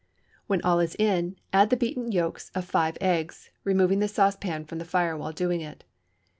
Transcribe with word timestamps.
When 0.47 0.63
all 0.63 0.79
is 0.79 0.95
in, 0.95 1.35
add 1.53 1.69
the 1.69 1.77
beaten 1.77 2.11
yolks 2.11 2.49
of 2.55 2.65
five 2.65 2.97
eggs, 2.99 3.51
removing 3.63 3.99
the 3.99 4.07
saucepan 4.07 4.65
from 4.65 4.79
the 4.79 4.83
fire 4.83 5.15
while 5.15 5.31
doing 5.31 5.61
it. 5.61 5.83